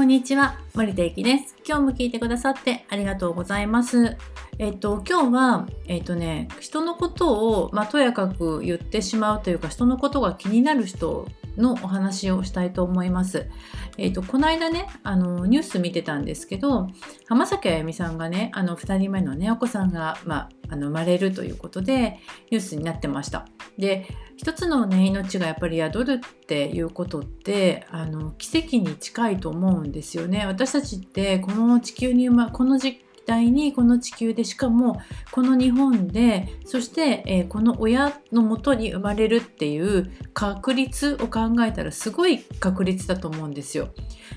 [0.00, 1.54] こんにちは、森田ゆきです。
[1.62, 4.16] 今日も聞いてくださってありがとうございます。
[4.58, 13.48] えっと、今日は、えっとね、人のことを、まあ、とやかく言ってしまうというか、人のことが気になる人のお話をしたいと思います。
[13.98, 16.88] えっと、この間ね、あの、ニュース見てたんですけど、
[17.26, 22.18] 浜崎あゆみさんがね、あの、2人目のね、お子さんが、まあ、あの生まれるということで、
[22.50, 23.46] ニュースになってました。
[23.78, 24.06] で、
[24.40, 30.46] 一つのね命がやっぱり宿るっていうことってあの奇跡に近いと思うんですよね。
[30.46, 43.90] 私たちってこの地球に、ま、この時代にこの地球でしかもこの日本でそして、えー、この親のもとに生まれるっていう確率を考えたらすごい確率だと思うんですよ。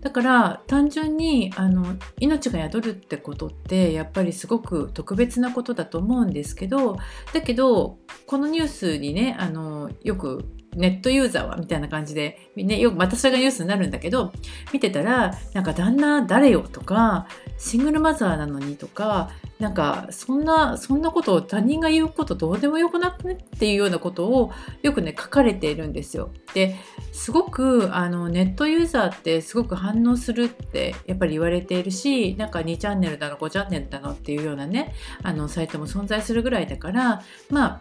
[0.00, 6.96] だから単純にあの命が宿るってことってやっぱりすごく特別なことだと思うんですけど
[7.32, 10.44] だけどこのニュースにねあのよく
[10.76, 14.32] ネットユーザーはみたいな感じで、ね、よくまたそれがニュースになるんだけど
[14.72, 17.26] 見てたらなんか旦那誰よとか
[17.58, 24.52] シングルマザーなのにとかなんかそんなそんなことを他人が言うことどうでもよくなくねっていうようなことを
[24.82, 26.30] よくね書かれているんですよ。
[26.52, 26.76] で
[27.12, 37.80] すごくあのネットユーザーってすごく反応するってやっぱり言われているしなんか2チャンネルだの5チャンネルだのっていうようなねあのサイトも存在するぐらいだからまあ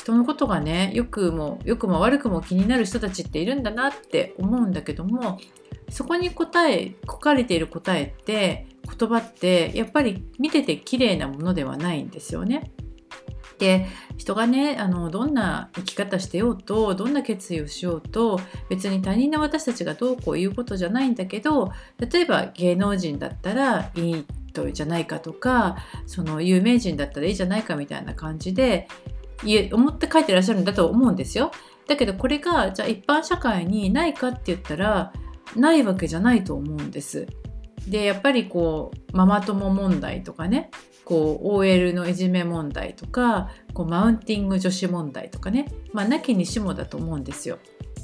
[0.00, 5.38] 人のことがねよくも良くも悪くも気になる人たちっているんだなって思うんだけども
[5.90, 8.66] そこに答え書かれている答えって
[8.98, 12.70] 言葉ってやっぱり見てて綺麗なものではないんですよね。
[13.58, 25.76] で人がねあのどんな生き方してようとどんな決意をしようと別に他人の私たちがどうこう言うことじゃないんだけど例えば芸能人だったらいいとじゃないかとか
[26.06, 28.88] その有名人だったらいいじゃないかみたいな感じで
[29.72, 31.50] 思って書いてらっしゃるんだと思うんですよ。
[31.88, 35.12] だけどこれがじゃあ一般社会にないかって言ったら
[35.56, 37.26] ないわけじゃないと思うんです。
[37.88, 40.70] でやっぱりこうママ友問題とかね
[41.04, 47.58] こう OL のいじめ問題とかこうマウンティング女子問題とかねまあなきにしもだと思うんですよ。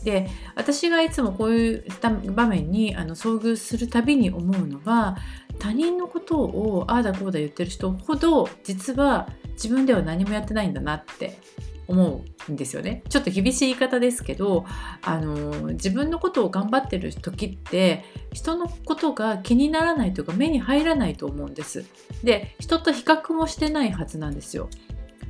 [0.07, 1.85] で私がいつもこういう
[2.31, 5.17] 場面にあの遭遇するたびに思うのは
[5.59, 11.41] 他人のことをああだこうだ言ってる人ほど実は自分では何もやってないんだなって
[11.89, 13.03] 思うんですよね。
[13.09, 14.65] ちょっと厳しい言い方ですけど、
[15.03, 21.85] あの自分のことを頑張ってる時って人のことが気にならないというか目に入らないと思うんです。
[22.23, 24.69] で人と比較もしてないはずなんですよ。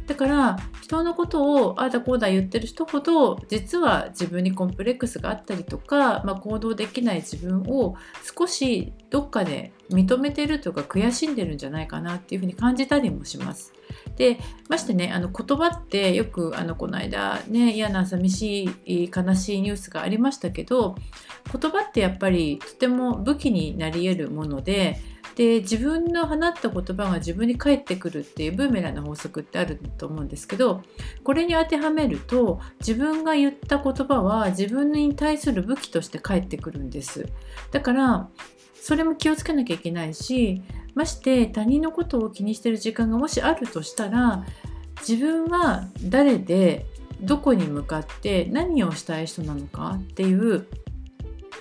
[0.06, 7.96] だから人のことをああだこうだ言ってる人ほど実は自分にコンプレックスがあったりとか、まあ、行動できない自分を
[8.36, 13.72] 少しどっかで認めてるとか悔しんでるんじゃないかなっていうふうに感じたりもします。
[14.16, 20.96] でましてねあの言葉ってよくあのこの間ね嫌な寂しい悲しいニュースがありましたけど
[21.52, 25.00] 言葉ってやっぱりとても武器になり得るもので
[25.34, 30.82] で自分の放った言葉が自分に返ってくるっていうブーメランの法則ってあると思うんですけど
[31.24, 37.28] これに当てはめると自分が言った言葉は自分に対する武器として返ってくるんです。
[37.70, 38.28] だから
[38.74, 40.62] それも気をつけなきゃいけないし
[40.94, 44.46] まして他人のことを気にしてる時間がもしあるとしたら
[45.00, 46.86] 自分は誰で
[47.20, 50.66] どこに向かって何をしたい人なのかっていう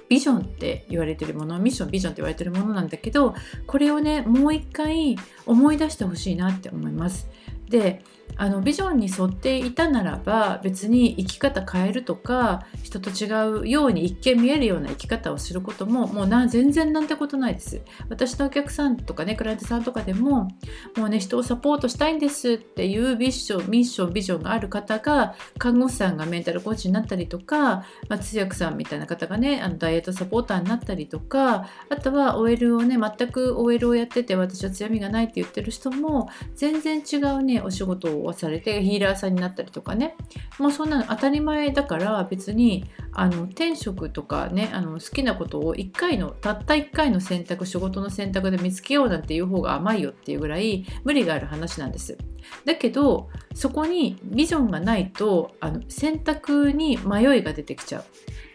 [0.07, 3.33] ビジョンって言われてるものミッションビジョンって言われてるものなんだけど
[3.65, 7.27] これをねもう一回思い出してほしいなって思います。
[7.69, 8.03] で
[8.37, 17.81] あのビジョンに沿っていたならば別に生き方変えるとか人と違うように一見見えるような生き方をすることももうな全然なんてことないです。
[18.09, 20.49] 私のお客さんとかねクライアントさんとかでも
[20.97, 40.15] もうね人をサポートしたいんですっていうビッションミッションビジョンがある方が看護師さんがメンタルコーチになったりとか、まあ、通訳さんみたいな方がねあのダイエットサポーターになったりとかあとは OL をね全く OL をやってて私は強みがないって言ってる人も全然違うねお仕事をされてヒーラーさんになったりとかね。
[40.59, 42.85] もうそんなの当たり前だから別に
[43.17, 52.17] あの転職とかねあの好きなことを1回のたった1回の選択仕事の選択で見つけようなんていう方が甘いよっていうぐらい無理がある話なんです。
[52.65, 58.03] だけどそこにビジョンがないとあの選択に迷いが出てきちゃう。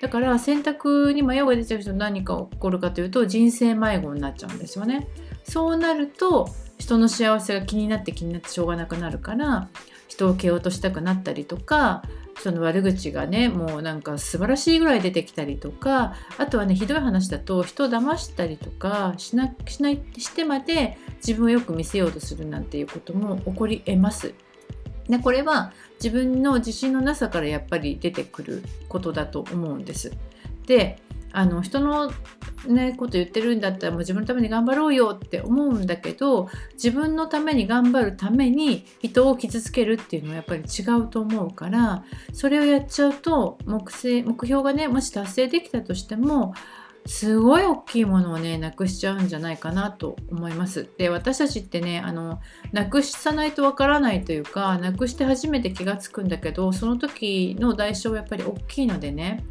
[0.03, 5.09] だから選択に迷いが出ちゃう人何か起こるかというと人生迷子になっちゃうんですよね。
[5.45, 9.69] そうなると人の幸せが気になって気になってしょうがなくなるから
[10.11, 12.03] 人を蹴落としたくなったりとか
[12.41, 24.35] その悪口がねもうなんか素晴らしいぐらい出てきたりとかあとはねひどい話だと人を騙したりとかしなしないしてまで自分をよく見せようとするなんていうことも起こりえます。
[25.09, 25.73] でこれは
[26.03, 30.13] 自分の自信のなさからやっぱり出てくることだと思うんです。
[30.67, 30.99] で
[31.33, 32.13] あの人の
[32.67, 42.05] ね、こと言ってるんだったらもう自分のために頑張ろうよって思うんだけど自分のために頑張るために人を傷つけるっていうのはやっぱり違うと思うから
[42.35, 43.81] それをやっちゃうと目
[44.23, 46.53] 目標がねもし達成できたとしても
[47.07, 50.87] すごい大きいものをねなくしちゃうんじゃないかなと思います。
[50.99, 52.41] で私たちってねあの
[52.73, 59.45] なくさないとわからないというかなくして初めて気が付くんだけどその時の代償はやっぱり大きいのでね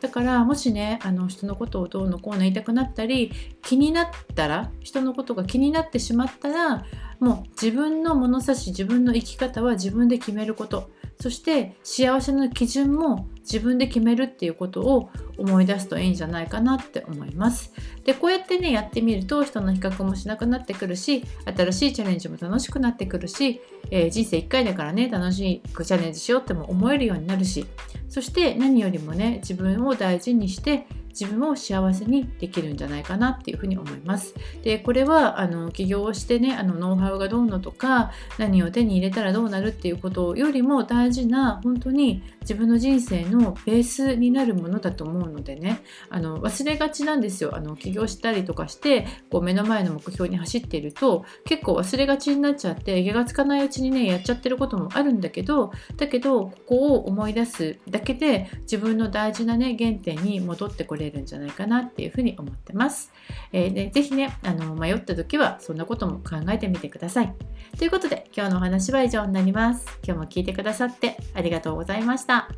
[0.00, 6.84] だからもしねあの人のことをどうのこうの言いたくなったり気になったら人のことが気になってしまったら
[7.18, 10.90] もう自分の物差し自分の生き方は自分で決めること。
[11.20, 17.72] そして幸せの基準も自分で決めるっていうことを思い出すといいんじゃないかなって思います。
[18.04, 23.60] でこうやってねやってみると人の比較もしなくなってくるし新しいチャレンジも楽しくなってくるし、
[23.90, 27.66] えー、人生1回だからね楽しくチャレンジしようっても思えるようになるし
[28.08, 30.86] そして何よりもね自分を大事にして
[31.18, 34.34] 自分を幸せにできるんじゃないかなっていうふうに思います。
[34.62, 63.12] でこれはあの起業をしてねあのノウハウがどうのとか何を手に入れたらどうなるっていうことよりも大事な本当に自分の人生のベースになるものだと思うのでねあの忘れがちなんですよあの起業したりとかしてこう目の前の目標に走っていると結構忘れがちになっちゃって気がつかないうちにねやっちゃってることもあるんだけどだけどここを思い出すだけで自分の大事なね原点に戻ってこれれるんじゃないかなっていうふうに思ってます。
[63.52, 67.34] えー、でぜひねあの迷った時はそんなことも考えてみてください。
[67.78, 69.86] ということで今日のお話は以上になります。
[70.04, 72.48] 今日も聞いてくださってありがとうございました。